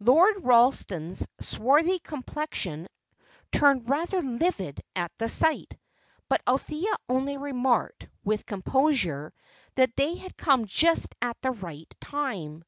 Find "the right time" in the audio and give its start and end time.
11.42-12.64